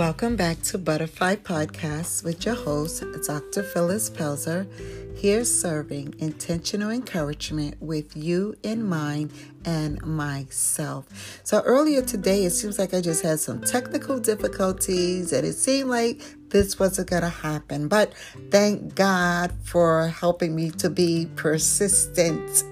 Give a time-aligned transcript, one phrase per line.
[0.00, 3.62] Welcome back to Butterfly Podcasts with your host, Dr.
[3.62, 4.66] Phyllis Pelzer,
[5.14, 9.30] here serving intentional encouragement with you in mind
[9.66, 11.06] and myself.
[11.44, 15.90] So, earlier today, it seems like I just had some technical difficulties and it seemed
[15.90, 17.88] like this wasn't going to happen.
[17.88, 18.12] But
[18.50, 22.64] thank God for helping me to be persistent.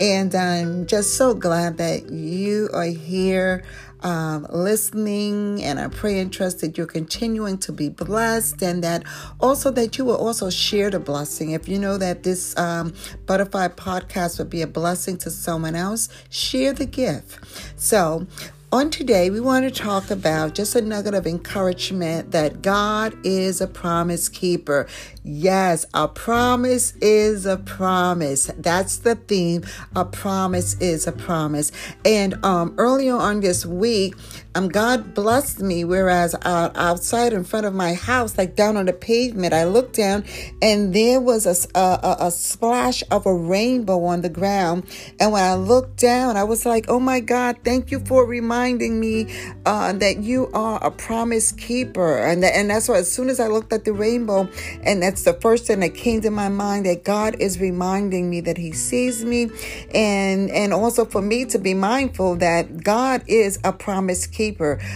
[0.00, 3.64] And I'm just so glad that you are here
[4.02, 5.62] um, listening.
[5.62, 9.04] And I pray and trust that you're continuing to be blessed and that
[9.40, 11.52] also that you will also share the blessing.
[11.52, 12.94] If you know that this um,
[13.26, 17.38] Butterfly podcast would be a blessing to someone else, share the gift.
[17.76, 18.26] So,
[18.72, 23.60] on today, we want to talk about just a nugget of encouragement that God is
[23.60, 24.88] a promise keeper.
[25.22, 28.50] Yes, a promise is a promise.
[28.56, 29.62] That's the theme.
[29.94, 31.70] A promise is a promise.
[32.06, 34.14] And um, earlier on this week,
[34.54, 35.84] um, God blessed me.
[35.84, 39.96] Whereas uh, outside in front of my house, like down on the pavement, I looked
[39.96, 40.24] down
[40.60, 44.84] and there was a, a, a splash of a rainbow on the ground.
[45.20, 48.98] And when I looked down, I was like, oh my God, thank you for reminding
[48.98, 49.32] me
[49.66, 52.18] uh, that you are a promise keeper.
[52.18, 54.48] And, and that's why as soon as I looked at the rainbow
[54.82, 58.40] and that's the first thing that came to my mind that God is reminding me
[58.42, 59.50] that He sees me,
[59.94, 64.41] and and also for me to be mindful that God is a promise keeper.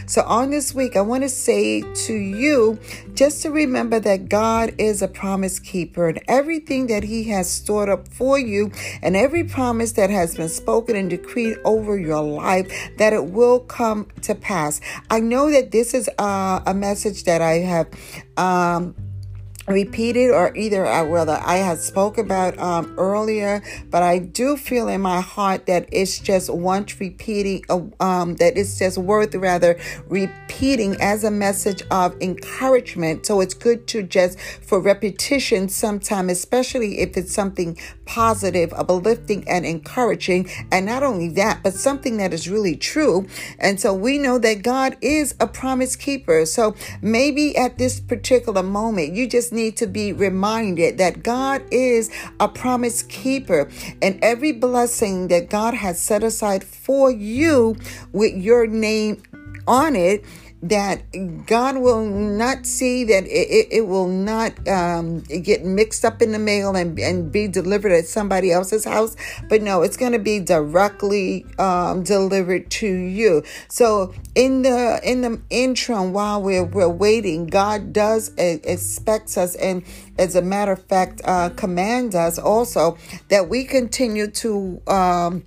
[0.06, 2.78] So on this week, I want to say to you
[3.14, 7.88] just to remember that God is a promise keeper, and everything that He has stored
[7.88, 8.72] up for you,
[9.02, 12.66] and every promise that has been spoken and decreed over your life,
[12.98, 14.80] that it will come to pass.
[15.10, 17.86] I know that this is uh, a message that I have.
[18.36, 18.94] Um,
[19.68, 24.88] repeated or either uh, whether I had spoke about um, earlier, but I do feel
[24.88, 29.78] in my heart that it's just once repeating, uh, um, that it's just worth rather
[30.08, 33.26] repeating as a message of encouragement.
[33.26, 39.66] So it's good to just for repetition sometime, especially if it's something positive, uplifting, and
[39.66, 40.48] encouraging.
[40.70, 43.26] And not only that, but something that is really true.
[43.58, 46.46] And so we know that God is a promise keeper.
[46.46, 52.10] So maybe at this particular moment, you just need to be reminded that God is
[52.38, 53.68] a promise keeper
[54.00, 57.76] and every blessing that God has set aside for you
[58.12, 59.22] with your name
[59.66, 60.24] on it
[60.62, 61.02] that
[61.46, 66.38] God will not see that it, it, will not um, get mixed up in the
[66.38, 69.16] mail and, and be delivered at somebody else's house.
[69.48, 73.44] But no, it's going to be directly um, delivered to you.
[73.68, 79.84] So in the in the interim, while we're, we're waiting, God does expects us and
[80.18, 82.96] as a matter of fact, uh, commands us also
[83.28, 85.44] that we continue to um,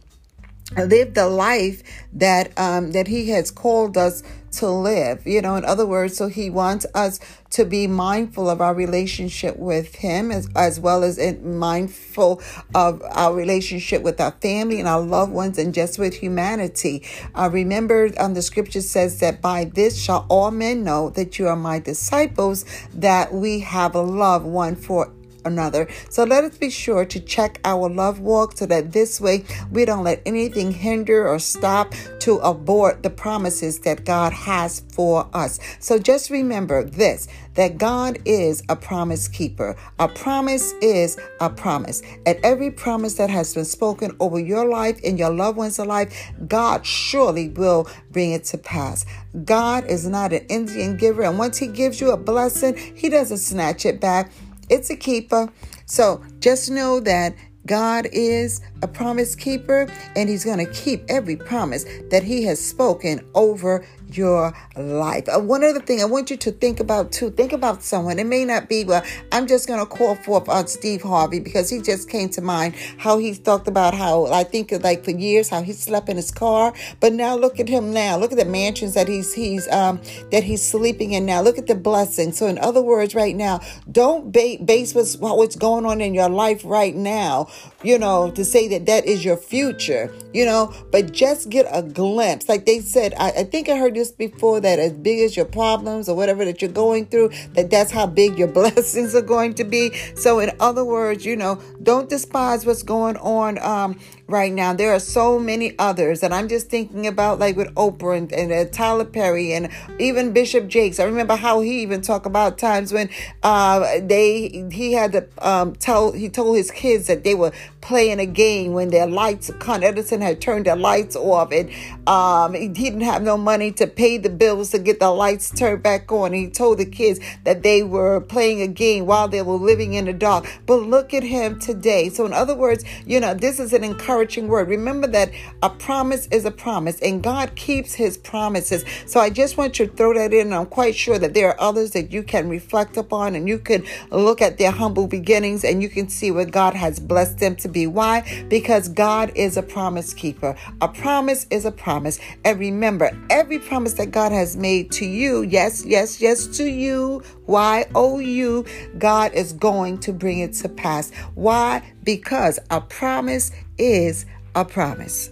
[0.77, 1.81] live the life
[2.13, 4.21] that um, that He has called us
[4.53, 5.25] to live.
[5.25, 7.19] You know, in other words, so He wants us
[7.51, 12.41] to be mindful of our relationship with Him as, as well as in mindful
[12.75, 17.03] of our relationship with our family and our loved ones and just with humanity.
[17.35, 21.47] Uh, remember, um, the scripture says that by this shall all men know that you
[21.47, 25.11] are my disciples, that we have a love one for
[25.45, 25.87] another.
[26.09, 29.85] So let us be sure to check our love walk so that this way we
[29.85, 35.59] don't let anything hinder or stop to abort the promises that God has for us.
[35.79, 39.75] So just remember this that God is a promise keeper.
[39.99, 42.01] A promise is a promise.
[42.25, 46.31] And every promise that has been spoken over your life and your loved one's life,
[46.47, 49.05] God surely will bring it to pass.
[49.43, 51.23] God is not an Indian giver.
[51.23, 54.31] And once He gives you a blessing, He doesn't snatch it back.
[54.69, 55.49] It's a keeper.
[55.85, 57.35] So just know that
[57.65, 62.63] God is a promise keeper and he's going to keep every promise that he has
[62.63, 63.85] spoken over
[64.17, 65.27] your life.
[65.27, 68.19] Uh, one other thing I want you to think about too, think about someone.
[68.19, 71.69] It may not be, well, I'm just going to call forth on Steve Harvey because
[71.69, 75.49] he just came to mind how he talked about how I think like for years
[75.49, 78.17] how he slept in his car, but now look at him now.
[78.17, 80.01] Look at the mansions that he's he's um
[80.31, 81.41] that he's sleeping in now.
[81.41, 82.31] Look at the blessing.
[82.31, 86.61] So in other words, right now, don't base what's what's going on in your life
[86.63, 87.47] right now,
[87.83, 91.81] you know, to say that that is your future, you know, but just get a
[91.81, 92.47] glimpse.
[92.49, 95.45] Like they said, I, I think I heard this before that as big as your
[95.45, 99.53] problems or whatever that you're going through, that that's how big your blessings are going
[99.55, 99.93] to be.
[100.15, 104.73] So, in other words, you know, don't despise what's going on um, right now.
[104.73, 108.51] There are so many others, and I'm just thinking about like with Oprah and, and
[108.51, 109.69] uh, Tyler Perry and
[109.99, 110.99] even Bishop Jakes.
[110.99, 113.09] I remember how he even talked about times when
[113.43, 118.19] uh, they he had to um, tell he told his kids that they were playing
[118.19, 121.69] a game when their lights Con Edison had turned their lights off and
[122.07, 125.83] um, he didn't have no money to pay the bills to get the lights turned
[125.83, 126.33] back on.
[126.33, 130.05] He told the kids that they were playing a game while they were living in
[130.05, 130.47] the dark.
[130.65, 132.09] But look at him today.
[132.09, 134.69] So, in other words, you know, this is an encouraging word.
[134.69, 135.31] Remember that
[135.63, 138.85] a promise is a promise, and God keeps his promises.
[139.05, 140.53] So, I just want you to throw that in.
[140.53, 143.85] I'm quite sure that there are others that you can reflect upon and you can
[144.11, 147.67] look at their humble beginnings and you can see what God has blessed them to
[147.67, 147.87] be.
[147.87, 148.45] Why?
[148.49, 150.55] Because God is a promise keeper.
[150.81, 152.19] A promise is a promise.
[152.43, 157.23] And remember, every promise that God has made to you, yes, yes, yes, to you,
[157.45, 158.65] Why o Y O U,
[158.97, 161.11] God is going to bring it to pass.
[161.35, 161.81] Why?
[162.03, 165.31] Because a promise is a promise.